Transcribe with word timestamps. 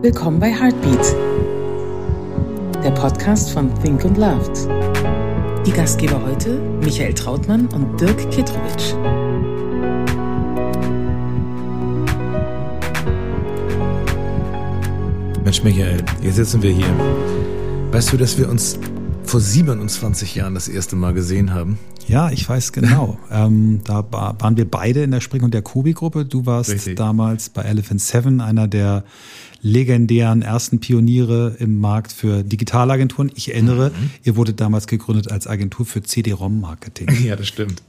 Willkommen 0.00 0.38
bei 0.38 0.52
Heartbeat, 0.52 1.16
der 2.84 2.92
Podcast 2.92 3.50
von 3.50 3.68
Think 3.82 4.04
und 4.04 4.16
Loved. 4.16 4.68
Die 5.66 5.72
Gastgeber 5.72 6.22
heute 6.24 6.60
Michael 6.84 7.12
Trautmann 7.14 7.66
und 7.66 8.00
Dirk 8.00 8.30
Kitrowitsch. 8.30 8.94
Mensch, 15.42 15.64
Michael, 15.64 16.04
jetzt 16.22 16.36
sitzen 16.36 16.62
wir 16.62 16.70
hier. 16.70 16.86
Weißt 17.90 18.12
du, 18.12 18.16
dass 18.16 18.38
wir 18.38 18.48
uns 18.48 18.78
vor 19.28 19.40
27 19.40 20.34
Jahren 20.34 20.54
das 20.54 20.68
erste 20.68 20.96
Mal 20.96 21.12
gesehen 21.12 21.52
haben? 21.52 21.78
Ja, 22.06 22.30
ich 22.30 22.48
weiß 22.48 22.72
genau. 22.72 23.18
ähm, 23.30 23.80
da 23.84 24.04
waren 24.10 24.56
wir 24.56 24.64
beide 24.64 25.02
in 25.02 25.10
der 25.10 25.20
Spring- 25.20 25.42
und 25.42 25.52
der 25.52 25.60
Kobi-Gruppe. 25.60 26.24
Du 26.24 26.46
warst 26.46 26.70
Richtig. 26.70 26.96
damals 26.96 27.50
bei 27.50 27.62
Elephant 27.62 28.00
Seven, 28.00 28.40
einer 28.40 28.66
der 28.66 29.04
legendären 29.60 30.40
ersten 30.40 30.80
Pioniere 30.80 31.56
im 31.58 31.78
Markt 31.78 32.12
für 32.12 32.42
Digitalagenturen. 32.42 33.30
Ich 33.34 33.52
erinnere, 33.52 33.90
mhm. 33.90 34.10
ihr 34.24 34.36
wurdet 34.36 34.60
damals 34.60 34.86
gegründet 34.86 35.30
als 35.30 35.46
Agentur 35.46 35.84
für 35.84 36.02
CD-ROM-Marketing. 36.02 37.08
Ja, 37.28 37.36
das 37.36 37.48
stimmt. 37.48 37.82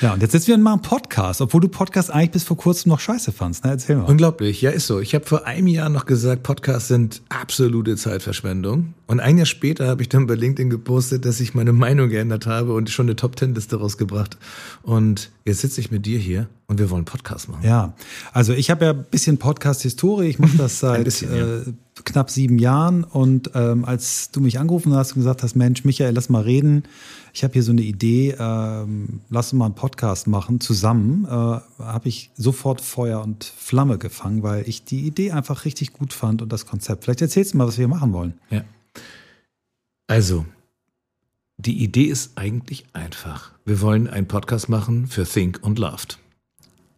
Ja, 0.00 0.14
und 0.14 0.22
jetzt 0.22 0.32
sitzen 0.32 0.48
wir 0.48 0.54
in 0.56 0.66
einem 0.66 0.82
Podcast, 0.82 1.40
obwohl 1.40 1.60
du 1.60 1.68
Podcast 1.68 2.10
eigentlich 2.10 2.32
bis 2.32 2.44
vor 2.44 2.56
kurzem 2.56 2.90
noch 2.90 2.98
scheiße 2.98 3.30
fandst. 3.30 3.64
Ne? 3.64 3.70
Erzähl 3.70 3.96
mal. 3.96 4.04
Unglaublich, 4.04 4.60
ja, 4.60 4.70
ist 4.70 4.88
so. 4.88 4.98
Ich 4.98 5.14
habe 5.14 5.24
vor 5.24 5.46
einem 5.46 5.68
Jahr 5.68 5.88
noch 5.88 6.06
gesagt, 6.06 6.42
Podcasts 6.42 6.88
sind 6.88 7.22
absolute 7.28 7.96
Zeitverschwendung. 7.96 8.94
Und 9.06 9.20
ein 9.20 9.36
Jahr 9.36 9.46
später 9.46 9.86
habe 9.86 10.02
ich 10.02 10.08
dann 10.08 10.26
bei 10.26 10.34
LinkedIn 10.34 10.70
gepostet, 10.70 11.24
dass 11.24 11.38
ich 11.38 11.54
meine 11.54 11.72
Meinung 11.72 12.08
geändert 12.08 12.46
habe 12.46 12.72
und 12.72 12.90
schon 12.90 13.06
eine 13.06 13.14
Top-Ten-Liste 13.14 13.76
rausgebracht. 13.76 14.38
Und 14.82 15.30
jetzt 15.44 15.60
sitze 15.60 15.80
ich 15.80 15.92
mit 15.92 16.06
dir 16.06 16.18
hier 16.18 16.48
und 16.66 16.78
wir 16.80 16.90
wollen 16.90 17.04
Podcast 17.04 17.48
machen. 17.48 17.64
Ja, 17.64 17.94
also 18.32 18.54
ich 18.54 18.70
habe 18.70 18.84
ja 18.86 18.90
ein 18.92 19.04
bisschen 19.10 19.38
Podcast-Historie. 19.38 20.26
Ich 20.26 20.38
mache 20.40 20.56
das 20.56 20.78
seit 20.80 21.04
bisschen, 21.04 21.36
ja. 21.36 21.72
Knapp 22.04 22.30
sieben 22.30 22.58
Jahren. 22.58 23.04
Und 23.04 23.50
ähm, 23.54 23.84
als 23.84 24.30
du 24.30 24.40
mich 24.40 24.58
angerufen 24.58 24.94
hast 24.94 25.12
und 25.12 25.18
gesagt 25.18 25.42
hast, 25.42 25.54
Mensch, 25.56 25.84
Michael, 25.84 26.14
lass 26.14 26.28
mal 26.28 26.42
reden. 26.42 26.84
Ich 27.34 27.44
habe 27.44 27.54
hier 27.54 27.62
so 27.62 27.72
eine 27.72 27.82
Idee, 27.82 28.36
ähm, 28.38 29.20
lass 29.30 29.52
mal 29.52 29.66
einen 29.66 29.74
Podcast 29.74 30.26
machen 30.26 30.60
zusammen. 30.60 31.24
Äh, 31.24 31.28
habe 31.30 32.08
ich 32.08 32.30
sofort 32.36 32.80
Feuer 32.80 33.22
und 33.22 33.44
Flamme 33.44 33.98
gefangen, 33.98 34.42
weil 34.42 34.68
ich 34.68 34.84
die 34.84 35.06
Idee 35.06 35.32
einfach 35.32 35.64
richtig 35.64 35.92
gut 35.92 36.12
fand 36.12 36.42
und 36.42 36.52
das 36.52 36.66
Konzept. 36.66 37.04
Vielleicht 37.04 37.22
erzählst 37.22 37.54
du 37.54 37.58
mal, 37.58 37.66
was 37.66 37.78
wir 37.78 37.88
machen 37.88 38.12
wollen. 38.12 38.34
Ja. 38.50 38.64
Also, 40.06 40.44
die 41.56 41.82
Idee 41.82 42.04
ist 42.04 42.32
eigentlich 42.36 42.86
einfach. 42.92 43.52
Wir 43.64 43.80
wollen 43.80 44.08
einen 44.08 44.26
Podcast 44.26 44.68
machen 44.68 45.06
für 45.06 45.24
Think 45.24 45.60
und 45.62 45.78
Loved. 45.78 46.18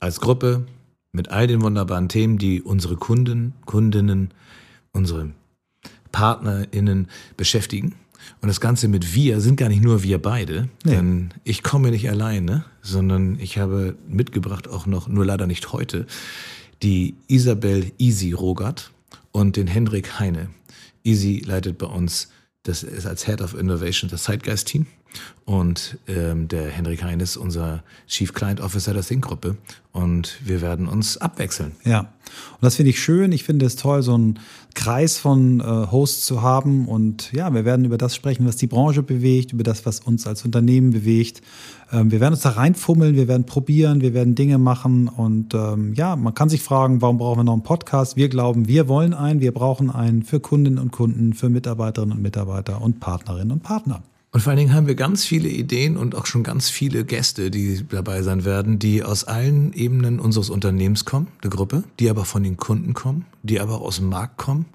Als 0.00 0.20
Gruppe 0.20 0.66
mit 1.12 1.28
all 1.28 1.46
den 1.46 1.62
wunderbaren 1.62 2.08
Themen, 2.08 2.38
die 2.38 2.60
unsere 2.60 2.96
Kunden, 2.96 3.54
Kundinnen, 3.66 4.32
unsere 4.94 5.30
PartnerInnen 6.12 7.08
beschäftigen. 7.36 7.94
Und 8.40 8.48
das 8.48 8.60
Ganze 8.60 8.88
mit 8.88 9.14
wir 9.14 9.42
sind 9.42 9.56
gar 9.56 9.68
nicht 9.68 9.82
nur 9.82 10.02
wir 10.02 10.20
beide, 10.20 10.70
nee. 10.82 10.92
denn 10.92 11.34
ich 11.44 11.62
komme 11.62 11.90
nicht 11.90 12.08
alleine, 12.08 12.64
sondern 12.80 13.38
ich 13.38 13.58
habe 13.58 13.96
mitgebracht 14.08 14.66
auch 14.66 14.86
noch, 14.86 15.08
nur 15.08 15.26
leider 15.26 15.46
nicht 15.46 15.72
heute, 15.72 16.06
die 16.82 17.16
Isabel 17.26 17.92
Easy 17.98 18.32
Rogert 18.32 18.92
und 19.30 19.56
den 19.56 19.66
Hendrik 19.66 20.18
Heine. 20.18 20.48
Easy 21.02 21.42
leitet 21.44 21.76
bei 21.76 21.86
uns 21.86 22.28
das 22.64 22.82
ist 22.82 23.06
als 23.06 23.26
Head 23.26 23.42
of 23.42 23.54
Innovation 23.54 24.10
das 24.10 24.24
Zeitgeist-Team. 24.24 24.86
Und 25.44 25.98
ähm, 26.08 26.48
der 26.48 26.70
Henrik 26.70 27.02
Hein 27.02 27.20
ist 27.20 27.36
unser 27.36 27.82
Chief 28.08 28.32
Client 28.32 28.60
Officer 28.60 28.94
der 28.94 29.02
Think-Gruppe. 29.02 29.56
Und 29.92 30.38
wir 30.42 30.62
werden 30.62 30.88
uns 30.88 31.18
abwechseln. 31.18 31.72
Ja, 31.84 32.00
und 32.00 32.62
das 32.62 32.76
finde 32.76 32.90
ich 32.90 33.00
schön. 33.00 33.30
Ich 33.30 33.44
finde 33.44 33.66
es 33.66 33.76
toll, 33.76 34.02
so 34.02 34.14
einen 34.14 34.40
Kreis 34.74 35.18
von 35.18 35.60
äh, 35.60 35.64
Hosts 35.64 36.24
zu 36.24 36.40
haben. 36.40 36.88
Und 36.88 37.30
ja, 37.32 37.52
wir 37.52 37.66
werden 37.66 37.84
über 37.84 37.98
das 37.98 38.14
sprechen, 38.14 38.46
was 38.46 38.56
die 38.56 38.66
Branche 38.66 39.02
bewegt, 39.02 39.52
über 39.52 39.64
das, 39.64 39.84
was 39.84 40.00
uns 40.00 40.26
als 40.26 40.46
Unternehmen 40.46 40.90
bewegt. 40.90 41.42
Ähm, 41.92 42.10
wir 42.10 42.20
werden 42.20 42.32
uns 42.32 42.42
da 42.42 42.50
reinfummeln, 42.50 43.14
wir 43.14 43.28
werden 43.28 43.44
probieren, 43.44 44.00
wir 44.00 44.14
werden 44.14 44.34
Dinge 44.34 44.56
machen. 44.56 45.08
Und 45.08 45.52
ähm, 45.52 45.92
ja, 45.92 46.16
man 46.16 46.34
kann 46.34 46.48
sich 46.48 46.62
fragen, 46.62 47.02
warum 47.02 47.18
brauchen 47.18 47.40
wir 47.40 47.44
noch 47.44 47.52
einen 47.52 47.62
Podcast? 47.62 48.16
Wir 48.16 48.30
glauben, 48.30 48.66
wir 48.66 48.88
wollen 48.88 49.12
einen, 49.12 49.40
wir 49.40 49.52
brauchen 49.52 49.90
einen 49.90 50.22
für 50.22 50.40
Kundinnen 50.40 50.78
und 50.78 50.90
Kunden, 50.90 51.34
für 51.34 51.50
Mitarbeiterinnen 51.50 52.16
und 52.16 52.22
Mitarbeiter 52.22 52.80
und 52.80 52.98
Partnerinnen 52.98 53.52
und 53.52 53.62
Partner. 53.62 54.02
Und 54.34 54.40
vor 54.40 54.50
allen 54.50 54.58
Dingen 54.58 54.74
haben 54.74 54.88
wir 54.88 54.96
ganz 54.96 55.24
viele 55.24 55.48
Ideen 55.48 55.96
und 55.96 56.16
auch 56.16 56.26
schon 56.26 56.42
ganz 56.42 56.68
viele 56.68 57.04
Gäste, 57.04 57.52
die 57.52 57.86
dabei 57.88 58.20
sein 58.22 58.44
werden, 58.44 58.80
die 58.80 59.04
aus 59.04 59.22
allen 59.22 59.72
Ebenen 59.74 60.18
unseres 60.18 60.50
Unternehmens 60.50 61.04
kommen, 61.04 61.28
der 61.44 61.50
Gruppe, 61.50 61.84
die 62.00 62.10
aber 62.10 62.24
von 62.24 62.42
den 62.42 62.56
Kunden 62.56 62.94
kommen, 62.94 63.26
die 63.44 63.60
aber 63.60 63.80
aus 63.80 63.98
dem 63.98 64.08
Markt 64.08 64.36
kommen 64.36 64.66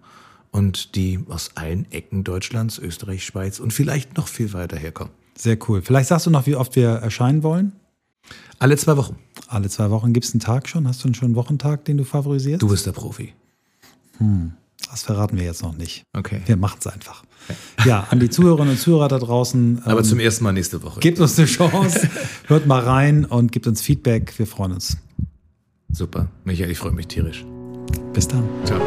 und 0.51 0.95
die 0.95 1.19
aus 1.27 1.51
allen 1.55 1.91
Ecken 1.91 2.23
Deutschlands, 2.23 2.79
Österreich, 2.79 3.25
Schweiz 3.25 3.59
und 3.59 3.73
vielleicht 3.73 4.15
noch 4.15 4.29
viel 4.29 4.53
weiter 4.53 4.77
herkommen. 4.77 5.11
Sehr 5.35 5.57
cool. 5.67 5.81
Vielleicht 5.81 6.07
sagst 6.07 6.25
du 6.25 6.29
noch, 6.29 6.45
wie 6.45 6.55
oft 6.55 6.77
wir 6.77 6.91
erscheinen 6.91 7.43
wollen? 7.43 7.73
Alle 8.59 8.77
zwei 8.77 8.95
Wochen. 8.95 9.17
Alle 9.49 9.67
zwei 9.67 9.89
Wochen. 9.89 10.13
Gibt 10.13 10.25
es 10.25 10.33
einen 10.33 10.39
Tag 10.39 10.69
schon? 10.69 10.87
Hast 10.87 11.03
du 11.03 11.13
schon 11.13 11.25
einen 11.25 11.35
Wochentag, 11.35 11.83
den 11.83 11.97
du 11.97 12.05
favorisierst? 12.05 12.61
Du 12.61 12.69
bist 12.69 12.85
der 12.85 12.93
Profi. 12.93 13.33
Hm. 14.19 14.53
Das 14.89 15.03
verraten 15.03 15.37
wir 15.37 15.45
jetzt 15.45 15.61
noch 15.61 15.77
nicht. 15.77 16.03
Okay. 16.13 16.41
Wir 16.45 16.57
machen 16.57 16.77
es 16.79 16.87
einfach. 16.87 17.23
Ja, 17.85 18.07
an 18.09 18.19
die 18.19 18.29
Zuhörerinnen 18.29 18.71
und 18.71 18.79
Zuhörer 18.79 19.07
da 19.07 19.19
draußen. 19.19 19.81
Aber 19.85 19.99
ähm, 19.99 20.03
zum 20.03 20.19
ersten 20.19 20.43
Mal 20.43 20.53
nächste 20.53 20.81
Woche. 20.83 20.99
Gebt 20.99 21.19
uns 21.19 21.37
eine 21.37 21.47
Chance, 21.47 22.09
hört 22.47 22.65
mal 22.65 22.81
rein 22.81 23.25
und 23.25 23.51
gebt 23.51 23.67
uns 23.67 23.81
Feedback. 23.81 24.33
Wir 24.37 24.47
freuen 24.47 24.73
uns. 24.73 24.97
Super. 25.91 26.27
Michael, 26.43 26.71
ich 26.71 26.77
freue 26.77 26.91
mich 26.91 27.07
tierisch. 27.07 27.45
Bis 28.13 28.27
dann. 28.27 28.43
Ciao. 28.65 28.79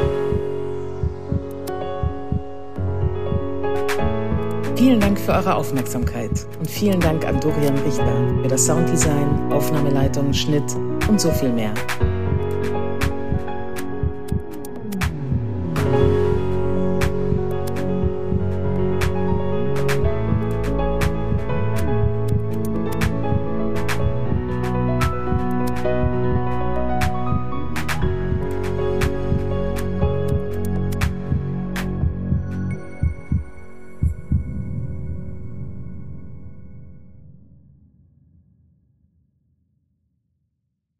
Vielen 4.76 4.98
Dank 4.98 5.19
für 5.19 5.32
eure 5.32 5.54
Aufmerksamkeit 5.54 6.30
und 6.58 6.69
vielen 6.69 6.98
Dank 6.98 7.24
an 7.24 7.40
Dorian 7.40 7.78
Richter 7.78 8.42
für 8.42 8.48
das 8.48 8.66
Sounddesign, 8.66 9.52
Aufnahmeleitung, 9.52 10.32
Schnitt 10.32 10.74
und 11.08 11.20
so 11.20 11.30
viel 11.30 11.52
mehr. 11.52 11.72